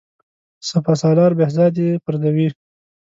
[0.69, 2.47] سپه سالار بهزاد یې پرزوي.